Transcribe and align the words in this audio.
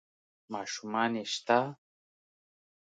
ـ 0.27 0.53
ماشومان 0.53 1.11
يې 1.19 1.25
شته؟ 1.33 1.59